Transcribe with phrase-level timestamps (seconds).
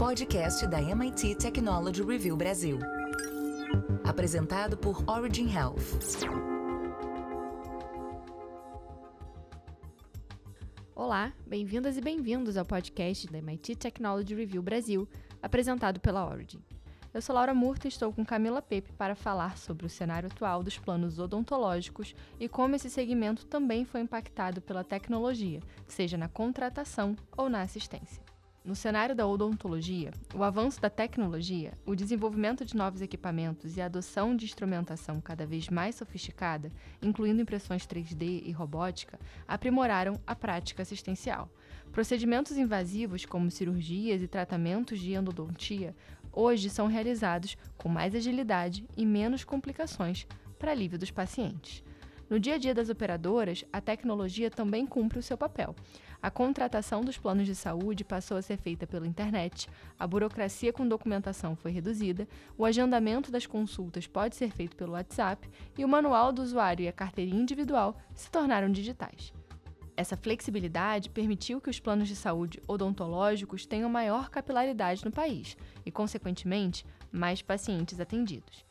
[0.00, 2.78] podcast da MIT Technology Review Brasil.
[4.02, 6.24] Apresentado por Origin Health.
[10.96, 15.06] Olá, bem-vindas e bem-vindos ao podcast da MIT Technology Review Brasil,
[15.42, 16.64] apresentado pela Origin.
[17.12, 20.62] Eu sou Laura Murta e estou com Camila Pepe para falar sobre o cenário atual
[20.62, 27.14] dos planos odontológicos e como esse segmento também foi impactado pela tecnologia, seja na contratação
[27.36, 28.29] ou na assistência.
[28.62, 33.86] No cenário da odontologia, o avanço da tecnologia, o desenvolvimento de novos equipamentos e a
[33.86, 36.70] adoção de instrumentação cada vez mais sofisticada,
[37.00, 39.18] incluindo impressões 3D e robótica,
[39.48, 41.48] aprimoraram a prática assistencial.
[41.90, 45.96] Procedimentos invasivos, como cirurgias e tratamentos de endodontia,
[46.30, 50.26] hoje são realizados com mais agilidade e menos complicações
[50.58, 51.82] para alívio dos pacientes.
[52.30, 55.74] No dia a dia das operadoras, a tecnologia também cumpre o seu papel.
[56.22, 60.86] A contratação dos planos de saúde passou a ser feita pela internet, a burocracia com
[60.86, 65.48] documentação foi reduzida, o agendamento das consultas pode ser feito pelo WhatsApp
[65.78, 69.32] e o manual do usuário e a carteirinha individual se tornaram digitais.
[69.96, 75.90] Essa flexibilidade permitiu que os planos de saúde odontológicos tenham maior capilaridade no país e,
[75.90, 78.69] consequentemente, mais pacientes atendidos.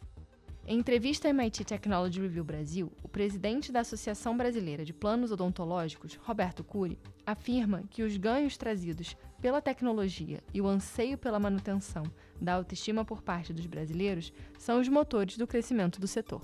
[0.71, 6.13] Em entrevista à MIT Technology Review Brasil, o presidente da Associação Brasileira de Planos Odontológicos,
[6.21, 6.95] Roberto Cury,
[7.25, 12.03] afirma que os ganhos trazidos pela tecnologia e o anseio pela manutenção
[12.39, 16.43] da autoestima por parte dos brasileiros são os motores do crescimento do setor.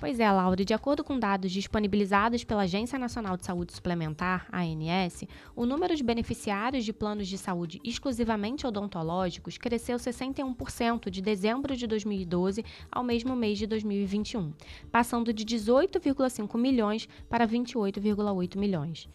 [0.00, 5.24] Pois é, Laura, de acordo com dados disponibilizados pela Agência Nacional de Saúde Suplementar, ANS,
[5.56, 11.84] o número de beneficiários de planos de saúde exclusivamente odontológicos cresceu 61% de dezembro de
[11.88, 14.52] 2012 ao mesmo mês de 2021,
[14.92, 19.08] passando de 18,5 milhões para 28,8 milhões.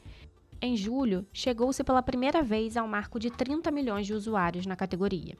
[0.62, 5.38] Em julho, chegou-se pela primeira vez ao marco de 30 milhões de usuários na categoria.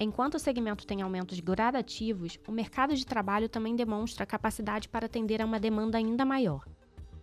[0.00, 5.42] Enquanto o segmento tem aumentos gradativos, o mercado de trabalho também demonstra capacidade para atender
[5.42, 6.64] a uma demanda ainda maior.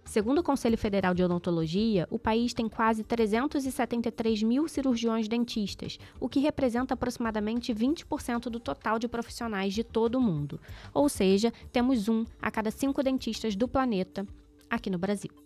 [0.04, 6.30] Segundo o Conselho Federal de Odontologia, o país tem quase 373 mil cirurgiões dentistas, o
[6.30, 10.60] que representa aproximadamente 20% do total de profissionais de todo o mundo.
[10.94, 14.28] Ou seja, temos um a cada cinco dentistas do planeta
[14.70, 15.45] aqui no Brasil.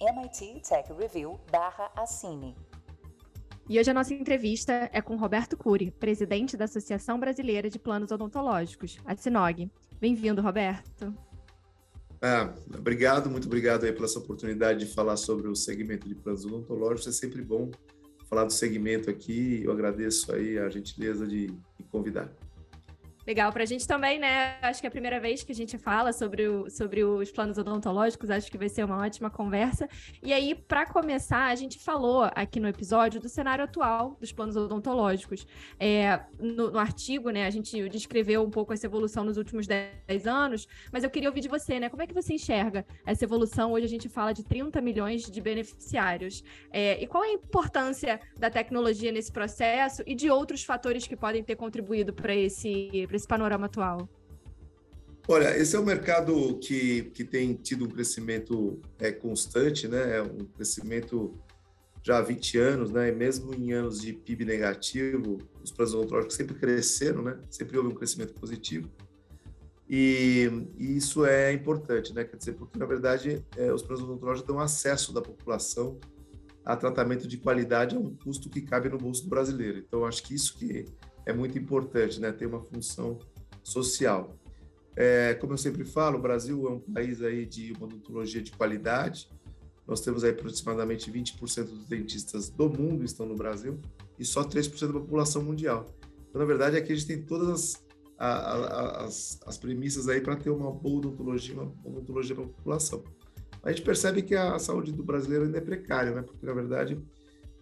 [0.01, 2.57] MIT Tech Review barra assine.
[3.69, 8.11] E hoje a nossa entrevista é com Roberto Cury, presidente da Associação Brasileira de Planos
[8.11, 9.71] Odontológicos, a SINOG.
[10.01, 11.15] Bem-vindo, Roberto.
[12.21, 16.45] Ah, obrigado, muito obrigado aí pela essa oportunidade de falar sobre o segmento de planos
[16.45, 17.07] odontológicos.
[17.07, 17.71] É sempre bom
[18.33, 19.61] falar do segmento aqui.
[19.63, 21.49] Eu agradeço aí a gentileza de
[21.79, 22.33] me convidar.
[23.25, 24.57] Legal, para a gente também, né?
[24.61, 27.57] Acho que é a primeira vez que a gente fala sobre, o, sobre os planos
[27.57, 29.89] odontológicos, acho que vai ser uma ótima conversa.
[30.21, 34.57] E aí, para começar, a gente falou aqui no episódio do cenário atual dos planos
[34.57, 35.47] odontológicos.
[35.79, 40.27] É, no, no, artigo, né, a gente descreveu um pouco essa evolução nos últimos 10
[40.27, 41.89] anos, mas eu queria ouvir de você, né?
[41.89, 43.73] Como é que você enxerga essa evolução?
[43.73, 46.43] Hoje a gente fala de 30 milhões de beneficiários.
[46.73, 51.15] É, e qual é a importância da tecnologia nesse processo e de outros fatores que
[51.15, 54.09] podem ter contribuído para esse para esse panorama atual?
[55.29, 60.17] Olha, esse é um mercado que, que tem tido um crescimento é, constante, né?
[60.17, 61.39] É um crescimento
[62.03, 63.11] já há 20 anos, né?
[63.11, 67.39] E mesmo em anos de PIB negativo, os planos odontológicos sempre cresceram, né?
[67.51, 68.91] Sempre houve um crescimento positivo.
[69.89, 72.25] E, e isso é importante, né?
[72.25, 76.01] Quer dizer, porque na verdade é, os planos odontológicos dão acesso da população
[76.65, 79.79] a tratamento de qualidade a um custo que cabe no bolso do brasileiro.
[79.79, 80.87] Então, acho que isso que
[81.25, 82.33] é muito importante, né?
[82.33, 83.19] Ter uma função
[83.63, 84.37] social.
[84.97, 89.29] É, como eu sempre falo, o Brasil é um país aí de odontologia de qualidade.
[89.87, 93.81] Nós temos aí aproximadamente 20% dos dentistas do mundo estão no Brasil
[94.19, 95.87] e só 3% da população mundial.
[96.29, 97.83] Então, na verdade, aqui a gente tem todas
[98.19, 103.03] as, as, as premissas aí para ter uma boa odontologia, uma odontologia para a população.
[103.63, 106.23] A gente percebe que a saúde do brasileiro ainda é precária, né?
[106.23, 107.01] Porque, na verdade,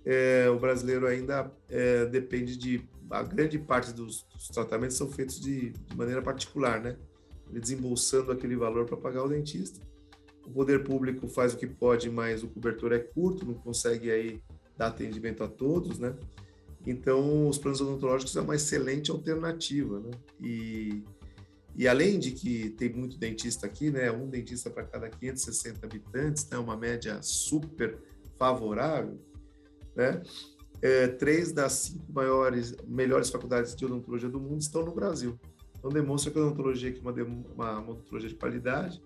[0.05, 5.41] é, o brasileiro ainda é, depende de a grande parte dos, dos tratamentos são feitos
[5.41, 6.97] de, de, maneira particular, né?
[7.51, 9.81] Ele desembolsando aquele valor para pagar o dentista.
[10.47, 14.41] O poder público faz o que pode, mas o cobertor é curto, não consegue aí
[14.77, 16.15] dar atendimento a todos, né?
[16.87, 20.11] Então, os planos odontológicos é uma excelente alternativa, né?
[20.41, 21.05] E,
[21.77, 24.11] e além de que tem muito dentista aqui, né?
[24.11, 26.57] Um dentista para cada 560 habitantes, né?
[26.59, 27.99] Uma média super
[28.39, 29.21] favorável,
[29.95, 30.23] né?
[30.83, 35.39] É, três das cinco maiores, melhores faculdades de odontologia do mundo estão no Brasil.
[35.79, 39.03] Então, demonstra que a odontologia é uma, uma, uma odontologia de qualidade,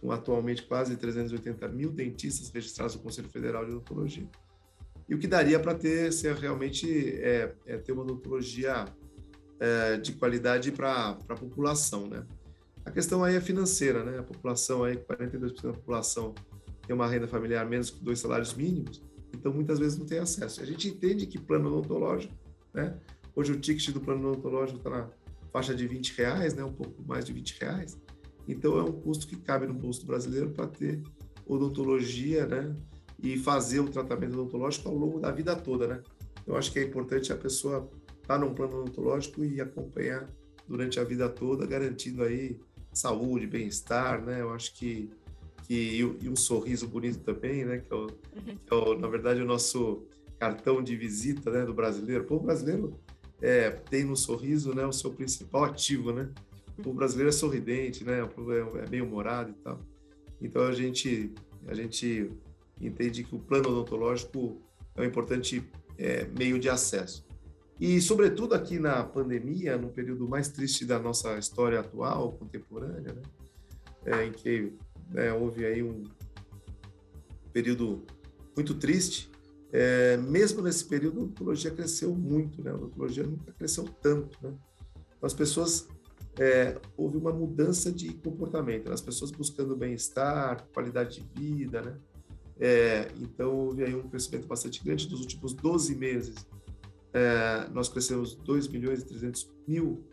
[0.00, 4.28] com atualmente quase 380 mil dentistas registrados no Conselho Federal de Odontologia.
[5.08, 6.88] E o que daria para ter, ser realmente,
[7.20, 8.84] é, é, ter uma odontologia
[9.60, 12.24] é, de qualidade para a população, né?
[12.84, 14.18] A questão aí é financeira, né?
[14.18, 16.34] A população aí, 42% da população
[16.86, 19.02] tem uma renda familiar menos que dois salários mínimos,
[19.34, 20.62] então muitas vezes não tem acesso.
[20.62, 22.34] A gente entende que plano odontológico,
[22.72, 22.98] né?
[23.34, 25.10] Hoje o ticket do plano odontológico está na
[25.52, 26.64] faixa de 20 reais, né?
[26.64, 27.98] Um pouco mais de 20 reais.
[28.48, 31.02] Então é um custo que cabe no bolso do brasileiro para ter
[31.46, 32.74] odontologia, né?
[33.22, 36.02] E fazer o tratamento odontológico ao longo da vida toda, né?
[36.46, 37.90] Eu acho que é importante a pessoa
[38.22, 40.28] estar tá num plano odontológico e acompanhar
[40.68, 42.58] durante a vida toda, garantindo aí
[42.92, 44.40] saúde, bem-estar, né?
[44.40, 45.10] Eu acho que
[45.66, 47.78] que e, um sorriso bonito também, né?
[47.78, 50.06] Que é, o, que é o, na verdade o nosso
[50.38, 51.64] cartão de visita, né?
[51.64, 52.24] Do brasileiro.
[52.24, 52.98] O povo brasileiro
[53.40, 54.86] é, tem no sorriso, né?
[54.86, 56.30] O seu principal ativo, né?
[56.84, 58.22] O brasileiro é sorridente, né?
[58.22, 59.80] O é, é bem humorado e tal.
[60.40, 61.32] Então a gente
[61.66, 62.30] a gente
[62.80, 64.60] entende que o plano odontológico
[64.94, 65.64] é um importante
[65.98, 67.26] é, meio de acesso.
[67.78, 73.22] E, sobretudo, aqui na pandemia, no período mais triste da nossa história atual, contemporânea, né?
[74.06, 74.72] É, em que
[75.10, 76.04] né, houve aí um
[77.52, 78.04] período
[78.54, 79.30] muito triste,
[79.72, 82.70] é, mesmo nesse período, a odontologia cresceu muito, né?
[82.70, 84.54] A odontologia nunca cresceu tanto, né?
[84.94, 85.88] Então, as pessoas,
[86.38, 88.94] é, houve uma mudança de comportamento, né?
[88.94, 91.98] as pessoas buscando bem-estar, qualidade de vida, né?
[92.58, 96.34] É, então, houve aí um crescimento bastante grande dos últimos 12 meses.
[97.12, 100.06] É, nós crescemos 2 milhões e 300 mil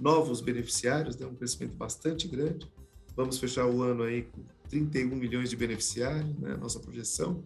[0.00, 1.26] novos beneficiários, né?
[1.26, 2.68] um crescimento bastante grande.
[3.16, 6.56] Vamos fechar o ano aí com 31 milhões de beneficiários, né?
[6.56, 7.42] Nossa projeção.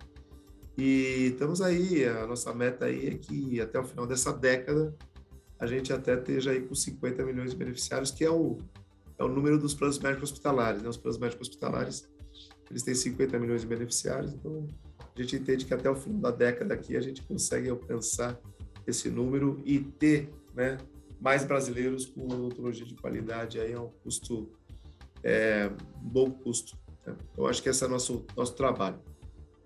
[0.77, 4.95] E estamos aí, a nossa meta aí é que até o final dessa década
[5.59, 8.59] a gente até esteja aí com 50 milhões de beneficiários, que é o,
[9.19, 10.81] é o número dos planos médicos hospitalares.
[10.81, 10.89] Né?
[10.89, 12.09] Os planos médicos hospitalares,
[12.71, 14.69] eles têm 50 milhões de beneficiários, então
[15.17, 18.41] a gente entende que até o fim da década aqui a gente consegue alcançar
[18.87, 20.79] esse número e ter né,
[21.21, 24.49] mais brasileiros com odontologia de qualidade aí a um custo
[25.23, 26.77] é, bom custo.
[27.07, 27.17] Né?
[27.37, 28.99] Eu acho que esse é nosso nosso trabalho.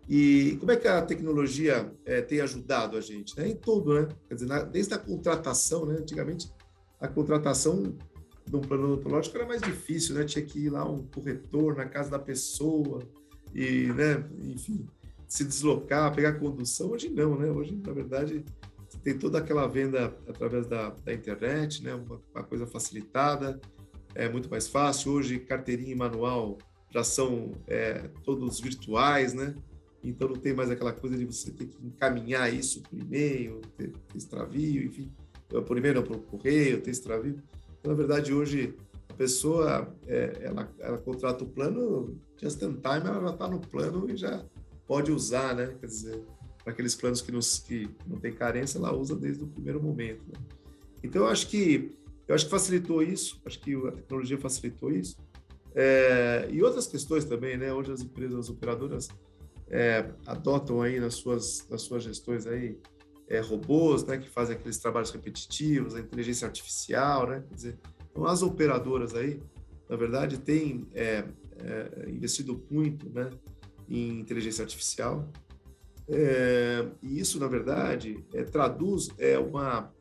[0.09, 3.37] E como é que a tecnologia é, tem ajudado a gente?
[3.37, 3.49] Né?
[3.49, 4.09] Em tudo, né?
[4.29, 5.97] Quer dizer, na, desde a contratação, né?
[5.99, 6.53] Antigamente,
[7.01, 7.97] a contratação
[8.45, 10.25] de um plano odontológico era mais difícil, né?
[10.25, 13.01] Tinha que ir lá um corretor na casa da pessoa
[13.55, 14.29] e, né?
[14.43, 14.87] Enfim,
[15.29, 16.91] se deslocar, pegar condução.
[16.91, 17.51] Hoje não, né?
[17.51, 18.45] Hoje, na verdade,
[19.05, 21.95] tem toda aquela venda através da, da internet, né?
[21.95, 23.61] Uma, uma coisa facilitada
[24.15, 25.13] é muito mais fácil.
[25.13, 26.59] Hoje, carteirinha e manual
[26.91, 29.55] já são é, todos virtuais, né?
[30.05, 33.93] Então não tem mais aquela coisa de você ter que encaminhar isso por e-mail, ter,
[33.93, 35.11] ter extravio, enfim,
[35.67, 37.41] por e-mail, não, por correio, ter extravio.
[37.79, 38.75] Então, na verdade, hoje
[39.09, 43.61] a pessoa é, ela, ela contrata o plano just in time, ela já está no
[43.61, 44.45] plano e já
[44.87, 45.75] pode usar, né?
[45.79, 46.25] Quer dizer,
[46.63, 50.23] para aqueles planos que, nos, que não tem carência, ela usa desde o primeiro momento.
[50.27, 50.41] Né?
[51.03, 51.93] Então, eu acho que
[52.29, 55.17] eu acho que facilitou isso, acho que a tecnologia facilitou isso.
[55.75, 57.73] É, e outras questões também, né?
[57.73, 59.09] Hoje as empresas as operadoras
[59.69, 62.79] é, adotam aí nas suas, nas suas gestões aí
[63.29, 64.19] é, robôs, né?
[64.19, 67.43] Que fazem aqueles trabalhos repetitivos, a inteligência artificial, né?
[67.49, 67.79] Quer dizer,
[68.11, 69.41] então as operadoras aí,
[69.89, 71.25] na verdade, têm é,
[71.59, 73.31] é, investido muito, né?
[73.89, 75.29] Em inteligência artificial.
[76.09, 79.93] É, e isso, na verdade, traduz é, uma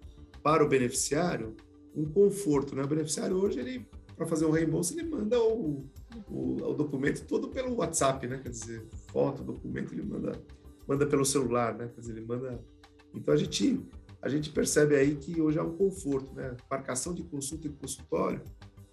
[0.44, 1.56] para o beneficiário
[1.96, 2.84] um conforto, né?
[2.84, 3.86] O beneficiário hoje, ele
[4.22, 5.84] para fazer o reembolso, ele manda o,
[6.30, 8.38] o, o, documento todo pelo WhatsApp, né?
[8.38, 10.40] Quer dizer, foto, documento, ele manda,
[10.88, 11.90] manda pelo celular, né?
[11.94, 12.64] Quer dizer, ele manda...
[13.16, 13.84] Então, a gente,
[14.22, 16.56] a gente percebe aí que hoje há um conforto, né?
[16.70, 18.44] Marcação de consulta e consultório,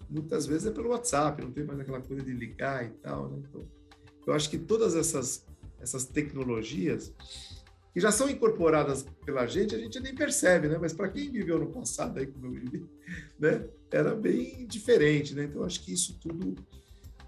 [0.09, 3.39] muitas vezes é pelo WhatsApp, não tem mais aquela coisa de ligar e tal, né?
[3.47, 3.61] Então,
[4.25, 5.45] eu acho que todas essas,
[5.79, 7.13] essas tecnologias
[7.99, 10.77] que já são incorporadas pela gente, a gente nem percebe, né?
[10.79, 12.85] Mas para quem viveu no passado, aí como eu vivi,
[13.37, 13.67] né?
[13.91, 15.43] Era bem diferente, né?
[15.43, 16.55] Então, acho que isso tudo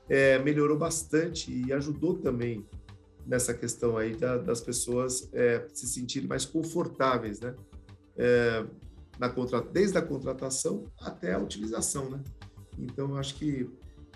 [0.08, 2.66] é, melhorou bastante e ajudou também
[3.28, 7.54] nessa questão aí da, das pessoas é, se sentirem mais confortáveis, né?
[8.16, 8.66] É,
[9.20, 12.24] na contra, desde a contratação até a utilização, né?
[12.80, 13.70] Então, acho que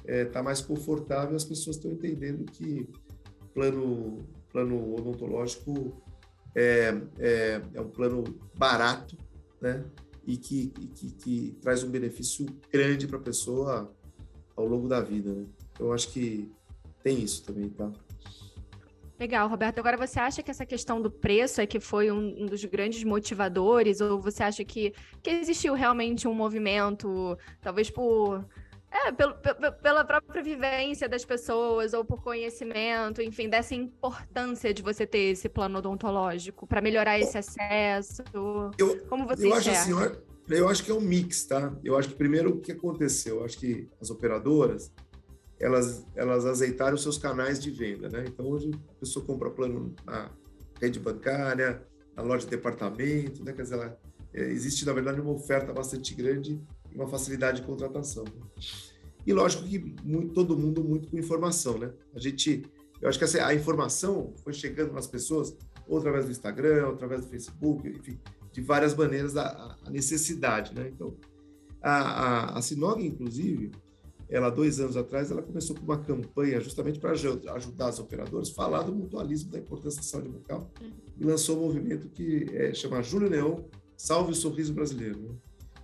[0.08, 2.88] está é, mais confortável, as pessoas estão entendendo que
[3.54, 6.02] plano plano odontológico
[6.56, 8.24] é, é, é um plano
[8.58, 9.18] barato,
[9.62, 9.84] né?
[10.26, 13.94] E que, que, que traz um benefício grande para a pessoa
[14.56, 15.46] ao longo da vida, né?
[15.80, 16.52] Eu acho que
[17.04, 17.92] tem isso também, tá?
[19.18, 19.80] Legal, Roberto.
[19.80, 23.02] Agora, você acha que essa questão do preço é que foi um, um, dos grandes
[23.04, 24.02] motivadores?
[24.02, 24.94] Ou você acha que,
[25.24, 28.46] que existiu realmente um movimento, talvez por.
[28.96, 29.34] É, pelo,
[29.82, 35.50] pela própria vivência das pessoas, ou por conhecimento, enfim, dessa importância de você ter esse
[35.50, 38.24] plano odontológico para melhorar esse acesso?
[38.78, 39.92] Eu, Como você eu acho assim,
[40.48, 41.76] eu, acho que é um mix, tá?
[41.84, 43.40] Eu acho que primeiro o que aconteceu?
[43.40, 44.94] Eu acho que as operadoras
[45.60, 48.26] elas, elas azeitaram seus canais de venda, né?
[48.28, 50.32] Então, hoje a pessoa compra plano na
[50.82, 51.86] rede bancária,
[52.16, 53.52] na loja de departamento, né?
[53.54, 54.00] Quer dizer, ela,
[54.34, 56.62] é, existe, na verdade, uma oferta bastante grande
[56.96, 58.24] uma facilidade de contratação.
[59.26, 61.92] E lógico que muito, todo mundo muito com informação, né?
[62.14, 62.64] A gente,
[63.02, 65.56] eu acho que essa, a informação foi chegando nas pessoas
[65.88, 68.20] ou através do Instagram, ou através do Facebook, enfim,
[68.52, 70.90] de várias maneiras a, a necessidade, né?
[70.94, 71.16] Então,
[71.82, 73.72] a, a, a Sinog, inclusive,
[74.28, 78.82] ela dois anos atrás ela começou com uma campanha justamente para ajudar os operadores falar
[78.84, 80.92] do mutualismo da importância da saúde bucal uhum.
[81.20, 83.62] e lançou um movimento que é, chama Júlio Neon
[83.96, 85.36] Salve o Sorriso Brasileiro né?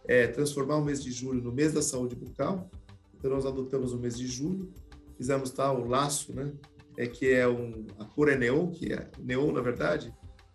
[0.08, 2.70] É transformar o mês de julho no mês da saúde bucal
[3.18, 4.72] então nós adotamos o mês de julho
[5.18, 6.52] fizemos tal tá, laço né
[6.98, 10.14] é que é um a cor é neon que é neon na verdade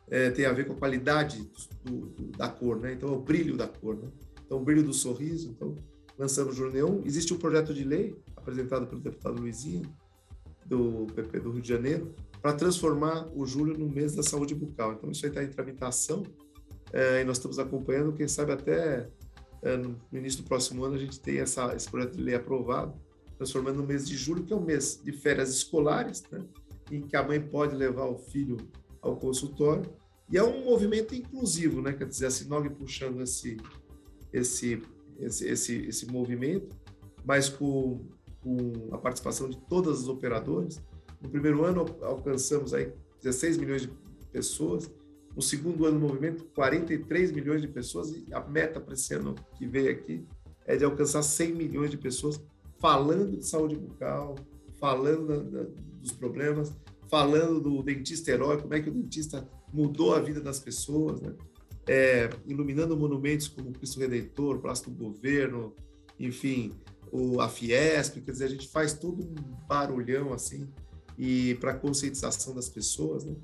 [0.08, 1.50] é, tem a ver com a qualidade
[1.84, 4.08] do, do, da cor né então é o brilho da cor né
[4.44, 5.74] então o brilho do sorriso então
[6.18, 7.02] lançamos o Neon.
[7.04, 9.82] Existe um projeto de lei apresentado pelo deputado Luizinho,
[10.64, 14.94] do PP do Rio de Janeiro, para transformar o julho no mês da saúde bucal.
[14.94, 16.24] Então, isso aí está em tramitação
[16.92, 18.12] é, e nós estamos acompanhando.
[18.12, 19.08] Quem sabe até
[19.62, 22.94] no início do próximo ano a gente tem essa, esse projeto de lei aprovado,
[23.36, 26.44] transformando no mês de julho, que é um mês de férias escolares, né,
[26.90, 28.56] em que a mãe pode levar o filho
[29.02, 29.84] ao consultório.
[30.30, 31.92] E é um movimento inclusivo, né?
[31.92, 33.56] quer dizer, a Sinog puxando esse,
[34.32, 34.82] esse
[35.18, 36.76] esse, esse, esse movimento,
[37.24, 38.04] mas com,
[38.40, 40.80] com a participação de todas as operadoras.
[41.20, 43.90] No primeiro ano, alcançamos aí 16 milhões de
[44.30, 44.90] pessoas.
[45.36, 48.10] No segundo ano do movimento, 43 milhões de pessoas.
[48.10, 50.26] E a meta para esse ano que veio aqui
[50.64, 52.42] é de alcançar 100 milhões de pessoas
[52.80, 54.34] falando de saúde bucal,
[54.80, 55.68] falando da, da,
[56.00, 56.74] dos problemas,
[57.08, 61.34] falando do dentista herói, como é que o dentista mudou a vida das pessoas, né?
[61.88, 65.72] é, iluminando monumentos como o Cristo Redentor, Praça do Governo,
[66.18, 66.72] enfim,
[67.12, 69.34] o, a Fiesp, quer dizer, a gente faz todo um
[69.68, 70.68] barulhão assim
[71.16, 73.34] e para conscientização das pessoas, né?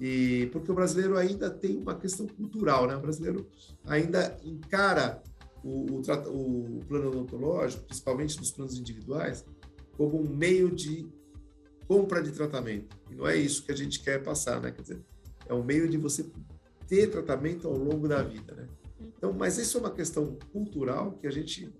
[0.00, 2.96] E porque o brasileiro ainda tem uma questão cultural, né?
[2.96, 3.46] O brasileiro
[3.84, 5.22] ainda encara
[5.62, 9.44] o, o, o plano odontológico, principalmente nos planos individuais,
[9.98, 11.06] como um meio de
[11.86, 12.96] compra de tratamento.
[13.10, 14.70] E não é isso que a gente quer passar, né?
[14.70, 15.00] Quer dizer,
[15.46, 16.24] é um meio de você
[16.88, 18.66] ter tratamento ao longo da vida, né?
[19.00, 21.70] Então, mas isso é uma questão cultural que a gente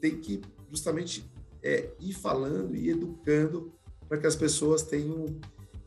[0.00, 0.40] tem que
[0.70, 1.30] justamente
[1.62, 3.72] é, ir falando e educando
[4.08, 5.26] para que as pessoas tenham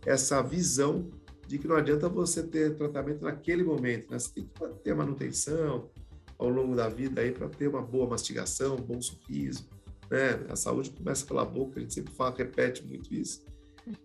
[0.06, 1.10] essa visão
[1.48, 4.20] de que não adianta você ter tratamento naquele momento, né?
[4.20, 5.90] Você tem que ter manutenção
[6.38, 9.68] ao longo da vida aí para ter uma boa mastigação, um bom sorriso,
[10.10, 10.46] né?
[10.50, 13.44] A saúde começa pela boca, a gente sempre fala, repete muito isso.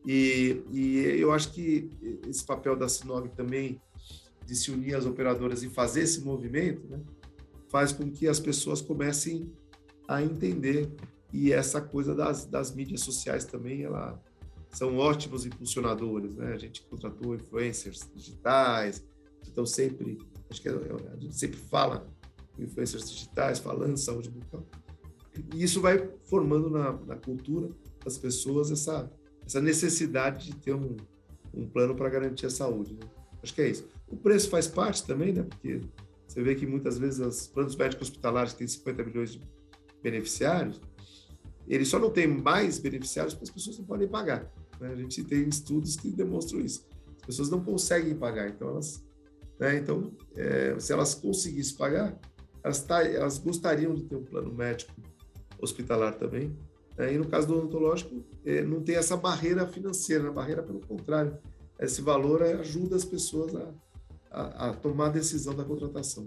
[0.07, 1.91] E, e eu acho que
[2.29, 3.81] esse papel da Sinog também
[4.45, 7.01] de se unir às operadoras e fazer esse movimento, né,
[7.69, 9.51] faz com que as pessoas comecem
[10.09, 10.91] a entender.
[11.33, 14.21] E essa coisa das, das mídias sociais também, ela
[14.71, 16.53] são ótimos impulsionadores, né?
[16.53, 19.05] A gente contratou influencers digitais,
[19.49, 22.07] então sempre, acho que é, é, a gente sempre fala
[22.59, 24.65] influencers digitais, falando de saúde bucal.
[25.55, 27.71] E isso vai formando na, na cultura
[28.05, 29.11] das pessoas essa,
[29.45, 30.97] essa necessidade de ter um,
[31.53, 32.95] um plano para garantir a saúde.
[32.95, 33.09] Né?
[33.43, 33.89] Acho que é isso.
[34.09, 35.43] O preço faz parte também, né?
[35.43, 35.81] Porque
[36.27, 39.43] você vê que muitas vezes os planos médicos hospitalares têm 50 milhões de
[40.03, 40.81] beneficiários,
[41.67, 44.51] eles só não têm mais beneficiários porque as pessoas não podem pagar.
[44.81, 44.93] Né?
[44.93, 46.87] A gente tem estudos que demonstram isso.
[47.21, 49.05] As pessoas não conseguem pagar, então elas,
[49.59, 49.77] né?
[49.77, 52.19] então é, se elas conseguissem pagar,
[52.63, 54.93] elas, tá, elas gostariam de ter um plano médico
[55.61, 56.57] hospitalar também.
[56.97, 57.15] Né?
[57.15, 61.39] E no caso do odontológico, é, não tem essa barreira financeira, a barreira pelo contrário,
[61.79, 63.73] esse valor ajuda as pessoas a,
[64.31, 66.27] a, a tomar a decisão da contratação.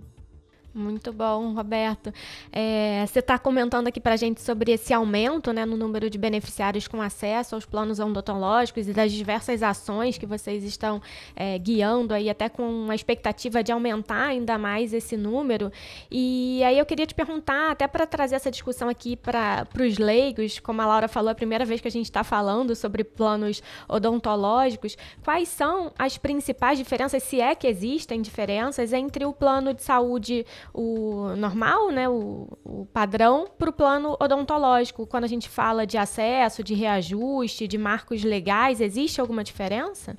[0.75, 2.11] Muito bom, Roberto.
[2.51, 6.17] É, você está comentando aqui para a gente sobre esse aumento né, no número de
[6.17, 10.99] beneficiários com acesso aos planos odontológicos e das diversas ações que vocês estão
[11.35, 15.71] é, guiando aí, até com a expectativa de aumentar ainda mais esse número.
[16.09, 20.57] E aí eu queria te perguntar, até para trazer essa discussão aqui para os leigos,
[20.57, 23.61] como a Laura falou, é a primeira vez que a gente está falando sobre planos
[23.87, 29.83] odontológicos, quais são as principais diferenças, se é que existem diferenças, entre o plano de
[29.83, 35.07] saúde o normal, né, o, o padrão, para o plano odontológico.
[35.07, 40.17] Quando a gente fala de acesso, de reajuste, de marcos legais, existe alguma diferença?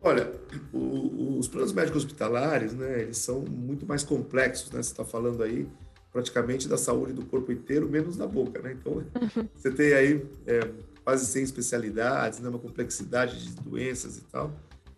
[0.00, 0.32] Olha,
[0.72, 4.82] o, os planos médicos hospitalares, né, eles são muito mais complexos, né?
[4.82, 5.68] Você está falando aí
[6.12, 8.76] praticamente da saúde do corpo inteiro, menos da boca, né?
[8.78, 9.48] Então, uhum.
[9.54, 10.70] você tem aí é,
[11.04, 14.52] quase 100 especialidades, né, uma complexidade de doenças e tal,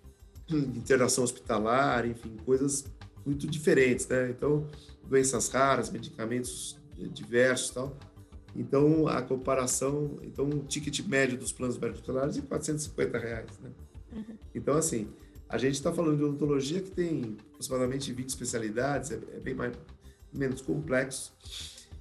[0.50, 2.84] internação hospitalar, enfim, coisas
[3.24, 4.30] muito diferentes, né?
[4.30, 4.66] Então,
[5.08, 6.78] doenças raras, medicamentos
[7.12, 7.96] diversos tal.
[8.54, 13.70] Então, a comparação, então, o ticket médio dos planos hospitalares é 450 reais, né?
[14.12, 14.36] Uhum.
[14.54, 15.08] Então, assim,
[15.48, 19.76] a gente está falando de odontologia que tem aproximadamente 20 especialidades, é, é bem mais,
[20.32, 21.32] menos complexo.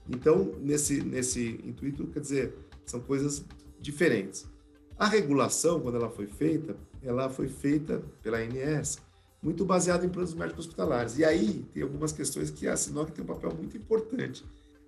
[0.10, 3.46] Então, nesse, nesse intuito, quer dizer, são coisas
[3.80, 4.48] diferentes.
[4.98, 9.00] A regulação, quando ela foi feita, ela foi feita pela ANS,
[9.42, 11.18] muito baseada em planos médicos hospitalares.
[11.18, 14.46] E aí tem algumas questões que a Sinoc tem um papel muito importante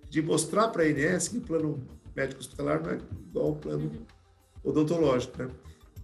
[0.09, 1.81] de mostrar para a ANS que o plano
[2.15, 4.05] médico hospitalar não é igual ao plano uhum.
[4.63, 5.49] odontológico, né?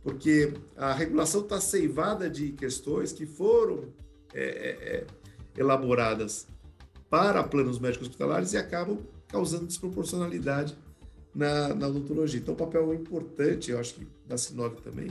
[0.02, 3.84] porque a regulação está ceivada de questões que foram
[4.34, 5.08] é, é, é,
[5.58, 6.48] elaboradas
[7.10, 10.78] para planos médicos hospitalares e acabam causando desproporcionalidade
[11.36, 12.40] na, na odontologia.
[12.40, 15.10] Então, o papel importante, eu acho que da Sinov também,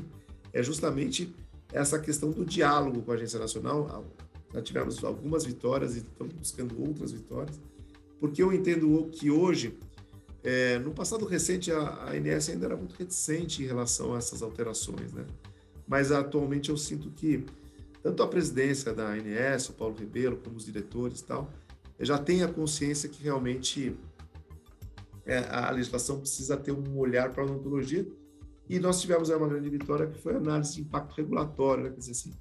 [0.52, 1.34] é justamente
[1.72, 4.04] essa questão do diálogo com a Agência Nacional.
[4.52, 7.60] Já tivemos algumas vitórias e estamos buscando outras vitórias,
[8.18, 9.76] porque eu entendo que hoje
[10.46, 15.12] é, no passado recente, a, ANS ainda era muito reticente em relação a essas alterações,
[15.12, 15.26] né?
[15.88, 17.44] Mas atualmente eu sinto que
[18.00, 21.50] tanto a presidência da ANS, o Paulo Rebelo, como os diretores e tal,
[21.98, 23.96] já tem a consciência que realmente
[25.24, 28.06] é, a legislação precisa ter um olhar para a odontologia.
[28.68, 31.90] E nós tivemos uma grande vitória que foi a análise de impacto regulatório, né?
[31.90, 32.32] quer dizer assim,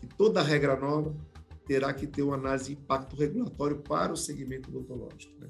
[0.00, 1.14] que toda regra nova
[1.66, 5.32] terá que ter uma análise de impacto regulatório para o segmento odontológico.
[5.40, 5.48] Né?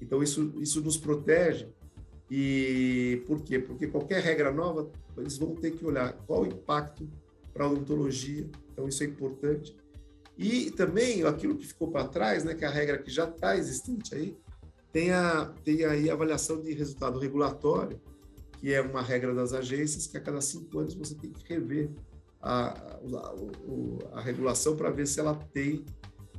[0.00, 1.68] Então, isso, isso nos protege.
[2.30, 3.58] E por quê?
[3.58, 7.08] Porque qualquer regra nova, eles vão ter que olhar qual o impacto
[7.52, 8.48] para a odontologia.
[8.72, 9.76] Então, isso é importante.
[10.36, 13.56] E também aquilo que ficou para trás, né, que é a regra que já está
[13.56, 14.36] existente aí,
[14.90, 18.00] tem, a, tem aí a avaliação de resultado regulatório,
[18.62, 21.90] que é uma regra das agências, que a cada cinco anos você tem que rever
[22.40, 23.34] a, a,
[24.12, 25.84] a regulação para ver se ela tem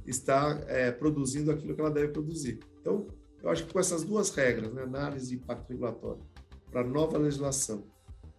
[0.07, 2.61] está é, produzindo aquilo que ela deve produzir.
[2.79, 3.07] Então,
[3.41, 6.23] eu acho que com essas duas regras, né, análise de impacto regulatório
[6.71, 7.83] para nova legislação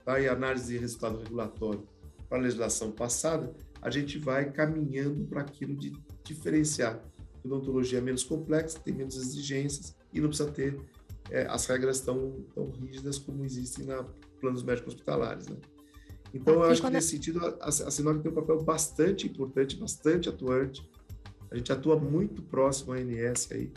[0.02, 1.86] tá, e análise de resultado regulatório
[2.26, 5.92] para a legislação passada, a gente vai caminhando para aquilo de
[6.24, 7.02] diferenciar.
[7.44, 10.80] Odontologia é menos complexa, tem menos exigências e não precisa ter
[11.34, 14.04] é, as regras tão, tão rígidas como existem na
[14.40, 15.48] planos médicos hospitalares.
[15.48, 15.56] Né?
[16.32, 20.28] Então, eu acho que nesse sentido, a, a Sinop tem um papel bastante importante, bastante
[20.28, 20.88] atuante.
[21.50, 23.72] A gente atua muito próximo à ANS aí,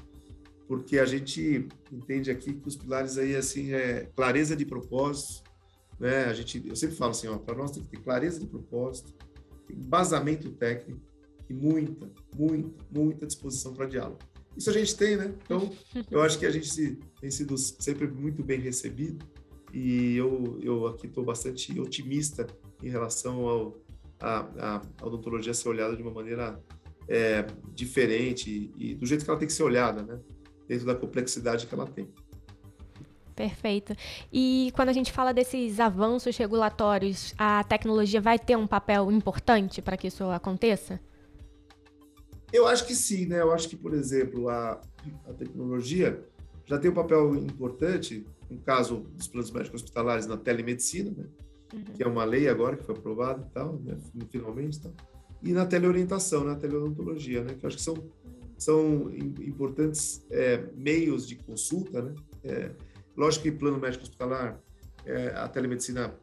[0.68, 5.44] porque a gente entende aqui que os pilares aí assim é clareza de propósito,
[6.00, 6.26] né?
[6.26, 9.14] A gente, eu sempre falo assim, ó, para nós tem que ter clareza de propósito,
[9.70, 11.02] embasamento técnico
[11.50, 14.20] e muita, muita, muita disposição para diálogo.
[14.58, 15.34] Isso a gente tem, né?
[15.44, 15.72] Então,
[16.10, 19.24] eu acho que a gente tem sido sempre muito bem recebido
[19.74, 22.48] e eu, eu aqui estou bastante otimista
[22.82, 23.88] em relação ao
[24.20, 26.60] a, a odontologia ser olhada de uma maneira
[27.08, 30.20] é, diferente e, e do jeito que ela tem que ser olhada, né?
[30.68, 32.08] dentro da complexidade que ela tem.
[33.36, 33.96] Perfeito.
[34.34, 39.82] E quando a gente fala desses avanços regulatórios, a tecnologia vai ter um papel importante
[39.82, 41.00] para que isso aconteça?
[42.52, 43.42] Eu acho que sim, né?
[43.42, 44.82] Eu acho que, por exemplo, a,
[45.28, 46.24] a tecnologia
[46.66, 51.26] já tem um papel importante, no caso dos planos médicos hospitalares na telemedicina, né?
[51.74, 51.84] Uhum.
[51.84, 53.98] que é uma lei agora que foi aprovada e tal, né?
[54.32, 54.94] finalmente, tal.
[55.44, 57.56] e na teleorientação, na teleodontologia, né?
[57.56, 57.96] que eu acho que são
[58.58, 62.16] são importantes é, meios de consulta, né?
[62.44, 62.72] É,
[63.16, 64.60] lógico que plano médico hospitalar,
[65.06, 66.14] é, a telemedicina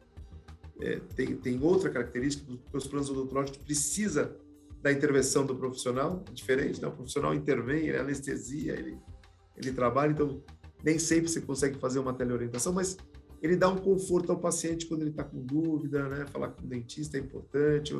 [0.81, 4.35] é, tem, tem outra característica, porque os planos odontológicos precisa
[4.85, 6.87] da intervenção do profissional, diferente, né?
[6.87, 8.99] O profissional intervém, ele anestesia, ele,
[9.57, 10.43] ele trabalha, então
[10.83, 12.95] nem sempre você consegue fazer uma teleorientação, mas
[13.41, 16.27] ele dá um conforto ao paciente quando ele está com dúvida, né?
[16.27, 17.95] Falar com o dentista é importante.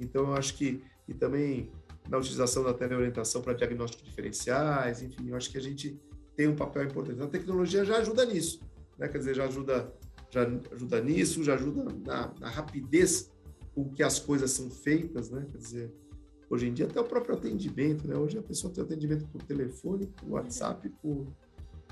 [0.00, 1.70] Então, eu acho que, e também
[2.10, 5.96] na utilização da teleorientação para diagnósticos diferenciais, enfim, eu acho que a gente
[6.34, 7.22] tem um papel importante.
[7.22, 8.58] A tecnologia já ajuda nisso,
[8.98, 9.06] né?
[9.06, 9.94] quer dizer, já ajuda,
[10.28, 13.30] já ajuda nisso, já ajuda na, na rapidez
[13.76, 15.46] com que as coisas são feitas, né?
[15.52, 16.05] quer dizer,
[16.48, 18.16] hoje em dia até o próprio atendimento, né?
[18.16, 21.26] hoje a pessoa tem atendimento por telefone, por WhatsApp, por,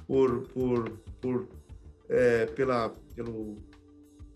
[0.07, 0.91] por, por,
[1.21, 1.49] por
[2.09, 3.57] é, pela, pelo,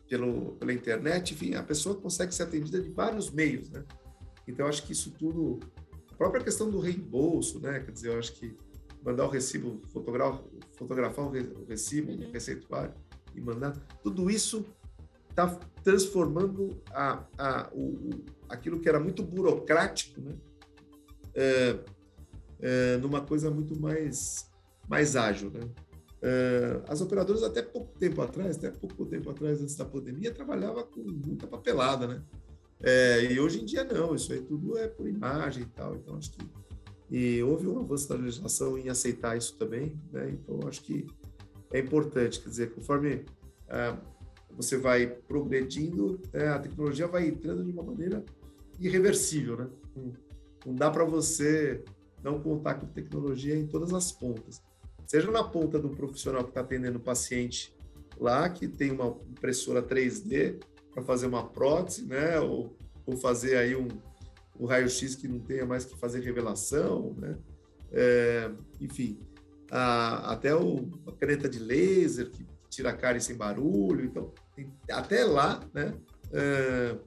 [0.09, 3.85] pelo, pela internet, enfim, a pessoa consegue ser atendida de vários meios, né?
[4.47, 5.61] Então, acho que isso tudo
[6.19, 7.79] própria questão do reembolso, né?
[7.81, 8.55] Quer dizer, eu acho que
[9.05, 10.43] mandar o recibo, fotografar,
[10.77, 12.93] fotografar o recibo, o receituário
[13.35, 14.67] e mandar, tudo isso
[15.39, 15.47] está
[15.85, 18.11] transformando a, a, o,
[18.49, 20.35] aquilo que era muito burocrático, né?
[21.35, 21.79] É,
[22.61, 24.51] é, numa coisa muito mais,
[24.89, 25.61] mais ágil, né?
[26.21, 30.83] É, as operadoras até pouco tempo atrás, até pouco tempo atrás, antes da pandemia, trabalhava
[30.83, 32.23] com muita papelada, né?
[32.81, 35.95] É, e hoje em dia não, isso aí tudo é por imagem e tal.
[35.95, 36.45] Então acho que
[37.11, 40.31] e houve um avanço da legislação em aceitar isso também, né?
[40.31, 41.07] Então acho que
[41.73, 43.25] é importante, quer dizer, conforme
[43.69, 43.97] ah,
[44.59, 48.25] você vai progredindo, né, a tecnologia vai entrando de uma maneira
[48.81, 49.69] irreversível, né?
[49.95, 50.13] Não,
[50.67, 51.85] não dá para você
[52.25, 54.61] não contar com tecnologia em todas as pontas.
[55.07, 57.73] Seja na ponta do profissional que está atendendo o paciente
[58.19, 60.61] lá, que tem uma impressora 3D
[60.93, 62.41] para fazer uma prótese, né?
[62.41, 63.87] Ou, ou fazer aí um,
[64.59, 67.39] um raio-x que não tenha mais que fazer revelação, né?
[67.93, 69.21] É, enfim,
[69.71, 74.33] a, até o, a caneta de laser que tira a cárie sem barulho, então
[74.91, 75.95] até lá, né?
[76.33, 76.99] É,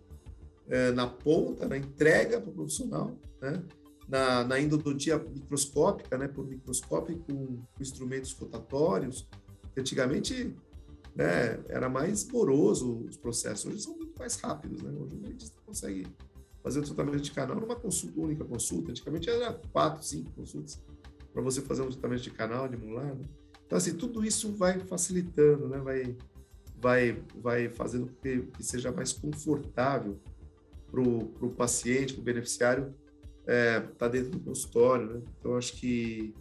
[0.72, 3.62] é, na ponta, na entrega para o profissional, né?
[4.08, 6.28] na, na endodontia microscópica, né?
[6.28, 9.28] por microscópio com, com instrumentos rotatórios.
[9.78, 10.56] Antigamente
[11.16, 14.82] né, era mais moroso os processos, hoje são muito mais rápidos.
[14.82, 14.92] Né?
[14.92, 16.08] Hoje o dentista consegue
[16.64, 18.92] fazer o tratamento de canal numa consulta, única consulta.
[18.92, 20.82] Antigamente era quatro, cinco consultas
[21.34, 23.16] para você fazer um tratamento de canal, de molar.
[23.16, 23.26] Né?
[23.72, 25.78] Então, assim, tudo isso vai facilitando, né?
[25.78, 26.18] vai,
[26.76, 30.20] vai, vai fazendo que, que seja mais confortável
[30.92, 32.94] para o paciente, para o beneficiário,
[33.40, 35.14] estar é, tá dentro do consultório.
[35.14, 35.22] Né?
[35.40, 36.36] Então, acho que.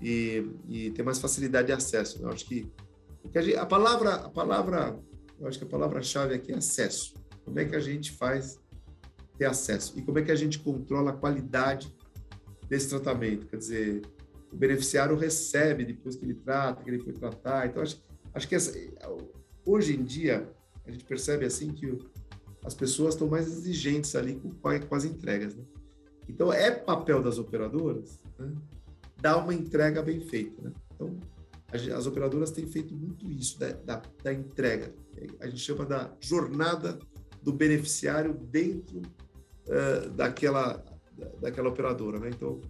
[0.00, 2.22] E, e ter mais facilidade de acesso.
[2.22, 2.30] Né?
[2.32, 2.70] Acho que
[3.34, 4.96] a, gente, a, palavra, a palavra,
[5.40, 7.14] eu acho que a palavra-chave aqui é acesso.
[7.44, 8.60] Como é que a gente faz
[9.36, 9.98] ter acesso?
[9.98, 11.92] E como é que a gente controla a qualidade
[12.68, 13.48] desse tratamento?
[13.48, 14.02] Quer dizer,
[14.52, 17.66] o beneficiário recebe depois que ele trata, que ele foi tratar.
[17.66, 18.02] Então, acho,
[18.34, 18.72] acho que essa,
[19.64, 20.50] hoje em dia,
[20.84, 21.98] a gente percebe assim que
[22.64, 25.54] as pessoas estão mais exigentes ali com, com as entregas.
[25.54, 25.64] Né?
[26.28, 28.52] Então, é papel das operadoras né,
[29.20, 30.60] dar uma entrega bem feita.
[30.62, 30.72] Né?
[30.94, 31.18] Então,
[31.72, 34.92] as operadoras têm feito muito isso, da, da, da, entrega.
[35.38, 36.98] A gente chama da jornada
[37.40, 40.84] do beneficiário dentro uh, daquela,
[41.40, 42.18] daquela operadora.
[42.18, 42.30] Né?
[42.34, 42.60] Então,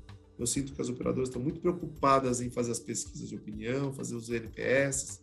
[0.40, 4.16] eu sinto que as operadoras estão muito preocupadas em fazer as pesquisas de opinião, fazer
[4.16, 5.20] os NPS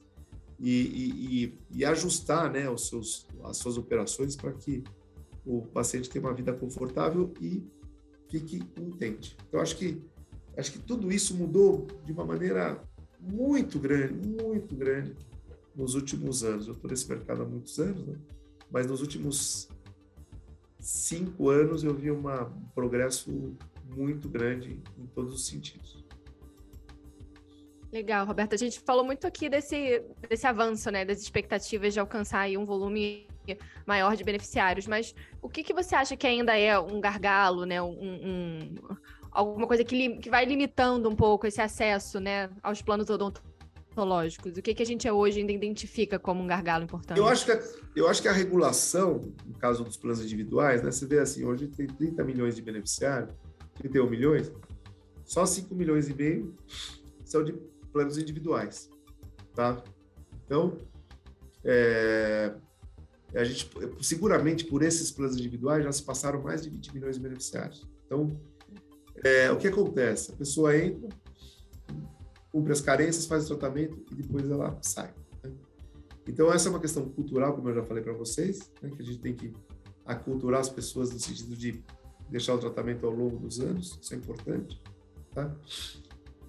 [0.59, 4.83] e, e, e, e ajustar né, os seus, as suas operações para que
[5.43, 7.65] o paciente tenha uma vida confortável e
[8.29, 9.35] fique contente.
[9.47, 9.99] Então, acho que,
[10.55, 12.79] acho que tudo isso mudou de uma maneira
[13.19, 15.15] muito grande, muito grande
[15.75, 16.67] nos últimos anos.
[16.67, 18.15] Eu estou nesse mercado há muitos anos, né?
[18.69, 19.67] mas nos últimos
[20.79, 23.55] cinco anos eu vi uma, um progresso
[23.95, 26.05] muito grande em todos os sentidos.
[27.91, 28.53] Legal, Roberto.
[28.53, 32.65] A gente falou muito aqui desse, desse avanço, né, das expectativas de alcançar aí um
[32.65, 33.27] volume
[33.85, 37.81] maior de beneficiários, mas o que, que você acha que ainda é um gargalo, né,
[37.81, 38.75] um, um
[39.31, 44.57] alguma coisa que, que vai limitando um pouco esse acesso, né, aos planos odontológicos?
[44.57, 47.17] O que, que a gente hoje ainda identifica como um gargalo importante?
[47.17, 47.63] Eu acho que a,
[47.95, 51.67] eu acho que a regulação, no caso dos planos individuais, né, você vê assim, hoje
[51.67, 53.33] tem 30 milhões de beneficiários,
[53.79, 54.51] 31 milhões,
[55.25, 56.55] só 5 milhões e meio
[57.25, 57.53] são de
[57.91, 58.89] planos individuais,
[59.53, 59.83] tá?
[60.45, 60.77] Então,
[61.63, 62.53] é,
[63.35, 63.69] a gente,
[64.01, 67.85] seguramente por esses planos individuais já se passaram mais de 20 milhões de beneficiários.
[68.05, 68.39] Então,
[69.23, 70.31] é, o que acontece?
[70.31, 71.09] A pessoa entra,
[72.51, 75.13] cumpre as carências, faz o tratamento e depois ela sai.
[75.43, 75.51] Né?
[76.27, 79.05] Então, essa é uma questão cultural, como eu já falei para vocês, né, que a
[79.05, 79.53] gente tem que
[80.05, 81.83] aculturar as pessoas no sentido de
[82.29, 84.81] deixar o tratamento ao longo dos anos, isso é importante.
[85.33, 85.55] Tá?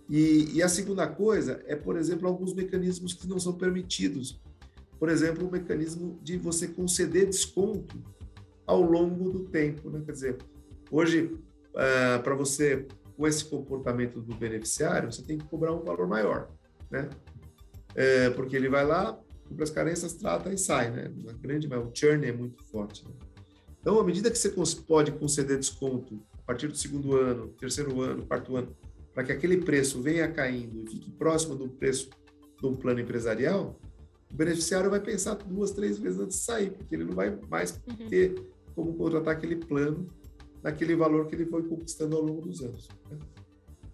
[0.09, 4.41] E, e, a segunda coisa é, por exemplo, alguns mecanismos que não são permitidos.
[4.99, 8.03] Por exemplo, o mecanismo de você conceder desconto
[8.67, 9.91] ao longo do tempo.
[9.91, 10.03] Né?
[10.05, 10.39] Quer dizer,
[10.91, 11.25] hoje,
[11.75, 12.87] uh, para você,
[13.17, 16.49] com esse comportamento do beneficiário, você tem que cobrar um valor maior.
[16.91, 17.09] Né?
[17.95, 20.91] É, porque ele vai lá, cumpre as carências, trata e sai.
[20.91, 21.13] Né?
[21.19, 23.05] Uma grande, o churn é muito forte.
[23.05, 23.13] Né?
[23.89, 24.51] Então, à medida que você
[24.87, 28.77] pode conceder desconto a partir do segundo ano, terceiro ano, quarto ano,
[29.15, 32.11] para que aquele preço venha caindo e fique próximo do preço
[32.63, 33.81] um plano empresarial,
[34.31, 37.81] o beneficiário vai pensar duas, três vezes antes de sair, porque ele não vai mais
[37.89, 38.09] uhum.
[38.11, 38.35] ter
[38.75, 40.07] como contratar aquele plano
[40.63, 42.89] naquele valor que ele foi conquistando ao longo dos anos.
[43.11, 43.17] Né?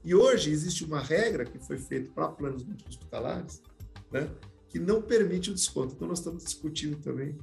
[0.05, 3.63] E hoje existe uma regra que foi feita para planos hospitalares,
[4.11, 4.29] né,
[4.69, 5.95] que não permite o desconto.
[5.95, 7.39] Então, nós estamos discutindo também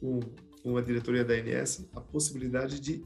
[0.00, 0.20] com
[0.68, 3.02] com a diretoria da ANS a possibilidade de,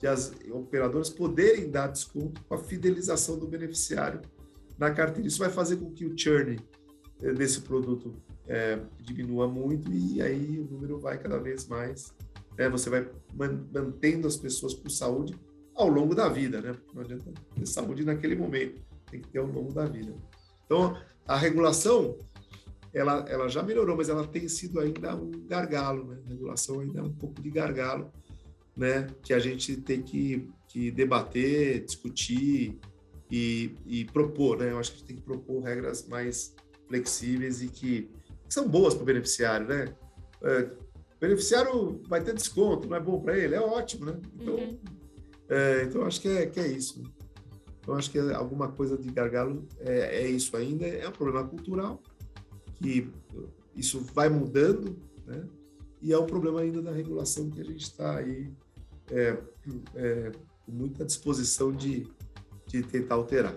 [0.00, 4.22] de as operadoras poderem dar desconto com a fidelização do beneficiário
[4.78, 5.28] na carteira.
[5.28, 6.58] Isso vai fazer com que o churn
[7.22, 8.14] eh, desse produto
[8.48, 12.14] é, diminua muito e aí o número vai cada vez mais.
[12.56, 12.68] Né?
[12.70, 15.38] Você vai mantendo as pessoas com saúde
[15.74, 16.74] ao longo da vida, né?
[16.94, 20.14] Não adianta ter saúde naquele momento, tem que ter ao longo da vida.
[20.64, 22.16] Então, a regulação,
[22.94, 26.18] ela, ela já melhorou, mas ela tem sido ainda um gargalo, né?
[26.24, 28.10] A regulação ainda é um pouco de gargalo,
[28.76, 29.08] né?
[29.22, 32.78] Que a gente tem que, que debater, discutir
[33.30, 34.70] e, e propor, né?
[34.70, 36.54] Eu acho que a gente tem que propor regras mais
[36.86, 38.08] flexíveis e que,
[38.46, 39.92] que são boas para o beneficiário, né?
[40.42, 40.70] É,
[41.20, 43.56] beneficiário vai ter desconto, não é bom para ele?
[43.56, 44.20] É ótimo, né?
[44.40, 44.78] Então, uhum.
[45.48, 47.02] é, então acho que é, que é isso.
[47.80, 50.86] Então, acho que alguma coisa de gargalo é, é isso ainda.
[50.86, 52.00] É um problema cultural,
[52.74, 53.10] que
[53.74, 55.46] isso vai mudando, né?
[56.00, 58.52] E é um problema ainda da regulação que a gente está aí
[59.10, 59.38] é,
[59.94, 60.32] é,
[60.64, 62.06] com muita disposição de,
[62.66, 63.56] de tentar alterar.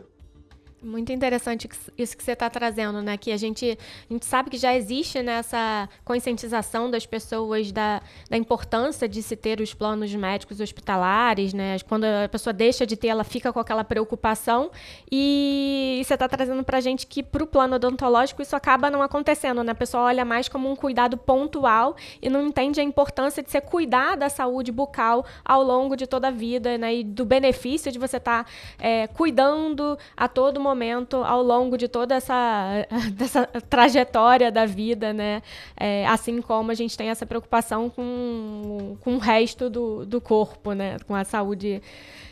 [0.88, 3.18] Muito interessante isso que você está trazendo, né?
[3.18, 3.78] Que a gente,
[4.10, 9.36] a gente sabe que já existe nessa conscientização das pessoas da, da importância de se
[9.36, 11.76] ter os planos médicos hospitalares, né?
[11.90, 14.72] Quando a pessoa deixa de ter, ela fica com aquela preocupação.
[15.12, 18.90] E, e você está trazendo para a gente que para o plano odontológico isso acaba
[18.90, 19.74] não acontecendo, né?
[19.74, 23.60] A pessoa olha mais como um cuidado pontual e não entende a importância de você
[23.60, 26.96] cuidar da saúde bucal ao longo de toda a vida, né?
[26.96, 31.78] E do benefício de você estar tá, é, cuidando a todo momento momento ao longo
[31.78, 35.42] de toda essa, dessa trajetória da vida, né?
[35.76, 40.74] É, assim como a gente tem essa preocupação com, com o resto do, do corpo,
[40.74, 40.98] né?
[41.08, 41.82] Com a saúde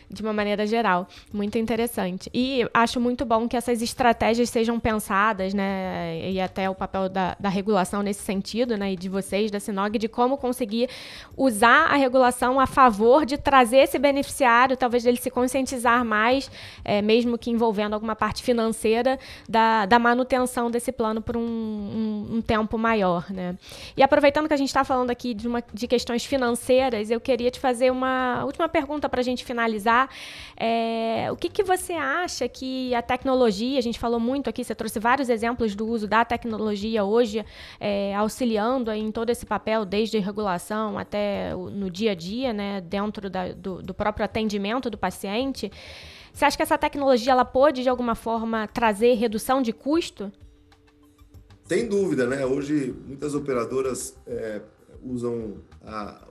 [0.09, 1.07] de uma maneira geral.
[1.33, 2.29] Muito interessante.
[2.33, 6.29] E acho muito bom que essas estratégias sejam pensadas, né?
[6.31, 8.93] E até o papel da, da regulação nesse sentido, né?
[8.93, 10.89] E de vocês, da Sinog, de como conseguir
[11.35, 16.49] usar a regulação a favor de trazer esse beneficiário, talvez ele se conscientizar mais,
[16.83, 22.27] é, mesmo que envolvendo alguma parte financeira, da, da manutenção desse plano por um, um,
[22.37, 23.55] um tempo maior, né?
[23.95, 27.51] E aproveitando que a gente está falando aqui de, uma, de questões financeiras, eu queria
[27.51, 30.04] te fazer uma última pergunta para a gente finalizar
[30.57, 34.75] é, o que, que você acha que a tecnologia, a gente falou muito aqui, você
[34.75, 37.45] trouxe vários exemplos do uso da tecnologia hoje,
[37.79, 43.29] é, auxiliando em todo esse papel, desde regulação até no dia a dia, né, dentro
[43.29, 45.71] da, do, do próprio atendimento do paciente.
[46.33, 50.31] Você acha que essa tecnologia ela pode, de alguma forma, trazer redução de custo?
[51.63, 52.45] Sem dúvida, né?
[52.45, 54.61] Hoje, muitas operadoras é,
[55.01, 56.27] usam a,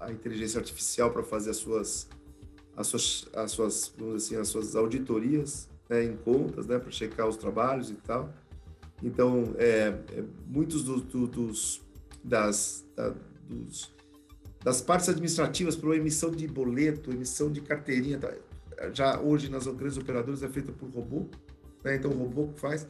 [0.00, 2.08] a inteligência artificial para fazer as suas
[2.76, 7.26] as suas, as suas, vamos assim, as suas auditorias né, em contas, né, para checar
[7.26, 8.32] os trabalhos e tal.
[9.02, 11.82] Então, é, é muitos do, do, dos,
[12.22, 13.14] das, da,
[13.48, 13.94] dos,
[14.62, 18.32] das partes administrativas para emissão de boleto, emissão de carteirinha, tá,
[18.92, 21.26] já hoje nas grandes operadoras é feita por robô,
[21.82, 22.86] né, então o robô faz.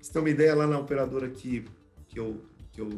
[0.00, 1.64] Você tem uma ideia lá na operadora que,
[2.06, 2.88] que, eu, que, eu,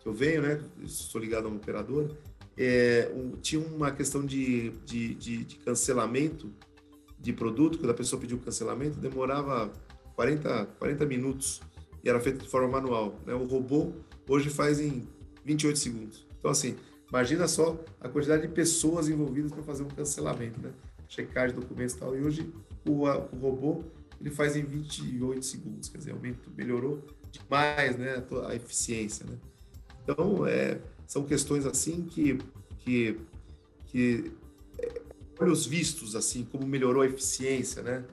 [0.00, 2.10] que eu venho, né, sou ligado a uma operadora,
[2.56, 6.50] é, um, tinha uma questão de, de, de, de, cancelamento
[7.18, 9.70] de produto, quando a pessoa pediu cancelamento, demorava
[10.14, 11.60] 40, 40 minutos
[12.02, 13.20] e era feito de forma manual.
[13.26, 13.34] Né?
[13.34, 13.92] O robô
[14.28, 15.06] hoje faz em
[15.44, 16.26] 28 segundos.
[16.38, 16.76] Então, assim,
[17.08, 20.72] imagina só a quantidade de pessoas envolvidas para fazer um cancelamento, né?
[21.08, 22.16] De documentos e tal.
[22.16, 22.52] E hoje
[22.84, 23.84] o, o robô
[24.20, 29.26] ele faz em 28 segundos, quer dizer, aumento, melhorou demais né, a eficiência.
[29.26, 29.36] Né?
[30.02, 32.38] Então, é, são questões assim que,
[32.80, 33.18] que,
[33.86, 34.32] que
[34.78, 35.00] é,
[35.38, 38.04] olhos vistos, assim, como melhorou a eficiência, né?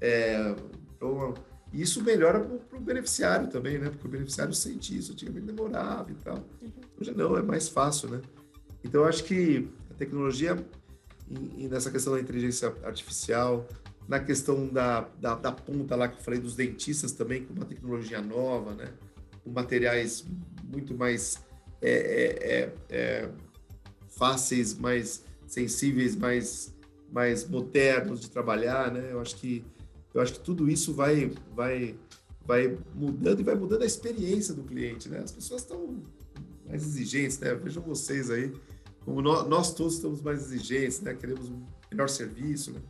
[0.00, 0.54] É,
[0.96, 1.34] então,
[1.72, 3.88] isso melhora para o beneficiário também, né?
[3.88, 6.36] Porque o beneficiário sente isso, antigamente demorava e tal.
[6.60, 6.70] Uhum.
[7.00, 8.20] Hoje não, é mais fácil, né?
[8.84, 10.56] Então, eu acho que a tecnologia,
[11.56, 13.66] e, nessa questão da inteligência artificial,
[14.08, 17.64] na questão da, da, da, ponta lá que eu falei dos dentistas também, com uma
[17.64, 18.92] tecnologia nova, né?
[19.42, 20.26] Com materiais
[20.64, 21.42] muito mais
[21.82, 23.30] é, é, é, é,
[24.08, 26.74] fáceis, mais sensíveis, mais,
[27.10, 29.08] mais modernos de trabalhar, né?
[29.10, 29.64] Eu acho que
[30.14, 31.96] eu acho que tudo isso vai vai
[32.46, 35.18] vai mudando e vai mudando a experiência do cliente, né?
[35.18, 36.02] As pessoas estão
[36.66, 37.54] mais exigentes, né?
[37.54, 38.52] Vejam vocês aí,
[39.04, 41.14] como nós, nós todos estamos mais exigentes, né?
[41.14, 42.80] Queremos um melhor serviço, né?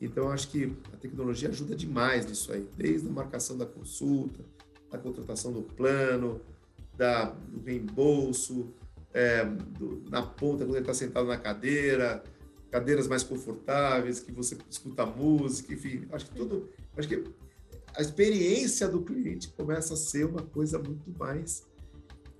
[0.00, 4.44] Então, acho que a tecnologia ajuda demais nisso aí, desde a marcação da consulta,
[4.90, 6.40] a contratação do plano,
[6.96, 8.72] da, do reembolso,
[9.12, 12.22] é, do, na ponta, quando ele está sentado na cadeira,
[12.70, 17.24] cadeiras mais confortáveis, que você escuta música, enfim, acho que tudo, acho que
[17.96, 21.64] a experiência do cliente começa a ser uma coisa muito mais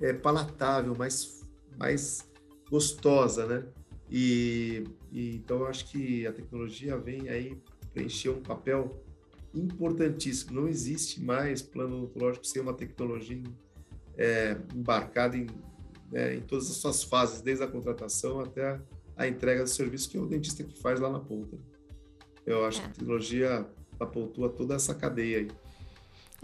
[0.00, 1.44] é, palatável, mais,
[1.78, 2.28] mais
[2.68, 3.64] gostosa, né?
[4.10, 7.56] E, e então eu acho que a tecnologia vem aí
[7.92, 9.00] preencher um papel
[9.54, 10.60] importantíssimo.
[10.60, 13.40] Não existe mais plano odontológico sem uma tecnologia
[14.16, 15.46] é, embarcada em,
[16.10, 18.80] né, em todas as suas fases, desde a contratação até a,
[19.16, 21.56] a, entrega do serviço, que é o dentista que faz lá na ponta.
[22.46, 22.82] Eu acho é.
[22.82, 23.66] que a tecnologia
[23.98, 25.48] apontua toda essa cadeia aí.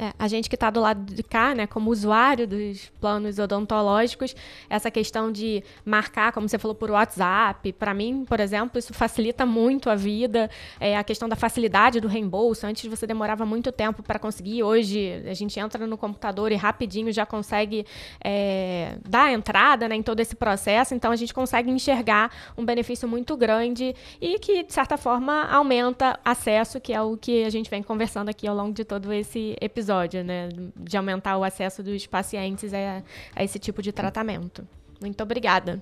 [0.00, 4.34] É, a gente que está do lado de cá, né, como usuário dos planos odontológicos,
[4.70, 9.44] essa questão de marcar, como você falou, por WhatsApp, para mim, por exemplo, isso facilita
[9.44, 10.48] muito a vida.
[10.80, 12.66] É, a questão da facilidade do reembolso.
[12.66, 17.12] Antes você demorava muito tempo para conseguir, hoje a gente entra no computador e rapidinho
[17.12, 17.84] já consegue
[18.24, 20.94] é, dar entrada né, em todo esse processo.
[20.94, 26.18] Então a gente consegue enxergar um benefício muito grande e que, de certa forma, aumenta
[26.24, 29.54] acesso, que é o que a gente vem conversando aqui ao longo de todo esse
[29.60, 30.48] episódio episódio, né?
[30.76, 33.03] De aumentar o acesso dos pacientes a,
[33.35, 34.66] a esse tipo de tratamento.
[35.00, 35.81] Muito obrigada.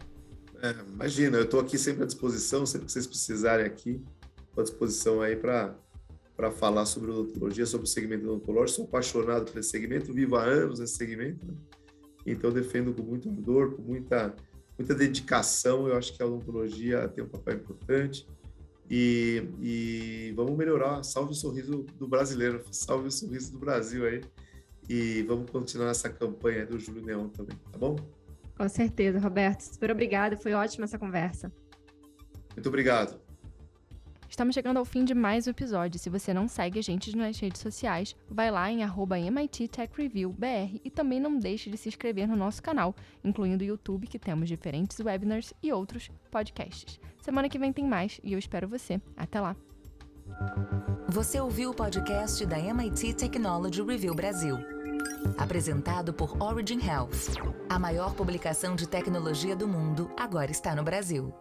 [0.63, 4.03] É, imagina, eu estou aqui sempre à disposição, sempre que vocês precisarem aqui,
[4.49, 5.75] estou à disposição aí para
[6.57, 8.77] falar sobre odontologia, sobre o segmento odontológico.
[8.77, 11.55] Sou apaixonado por esse segmento, vivo há anos nesse segmento, né?
[12.27, 14.35] então defendo com muito ardor, com muita,
[14.77, 15.87] muita dedicação.
[15.87, 18.27] Eu acho que a odontologia tem um papel importante.
[18.91, 21.03] E, e vamos melhorar.
[21.03, 24.23] Salve o sorriso do brasileiro, salve o sorriso do Brasil aí.
[24.89, 27.97] E vamos continuar essa campanha do Júlio Neon também, tá bom?
[28.57, 29.61] Com certeza, Roberto.
[29.61, 30.37] Super obrigada.
[30.37, 31.53] Foi ótima essa conversa.
[32.57, 33.21] Muito obrigado.
[34.29, 35.99] Estamos chegando ao fim de mais um episódio.
[35.99, 40.31] Se você não segue a gente nas redes sociais, vai lá em MIT Tech Review
[40.31, 44.19] BR e também não deixe de se inscrever no nosso canal, incluindo o YouTube, que
[44.19, 47.01] temos diferentes webinars e outros podcasts.
[47.23, 49.01] Semana que vem tem mais e eu espero você.
[49.17, 49.57] Até lá!
[51.09, 54.59] Você ouviu o podcast da MIT Technology Review Brasil.
[55.39, 57.33] Apresentado por Origin Health.
[57.69, 61.35] A maior publicação de tecnologia do mundo agora está no Brasil.